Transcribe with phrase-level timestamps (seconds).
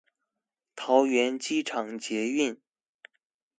[0.75, 2.57] 桃園機場捷運